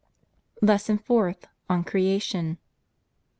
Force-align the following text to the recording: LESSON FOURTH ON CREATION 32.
LESSON 0.63 0.97
FOURTH 0.97 1.45
ON 1.69 1.83
CREATION 1.83 2.53
32. 2.55 2.61